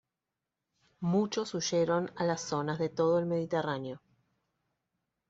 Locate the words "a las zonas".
2.15-2.79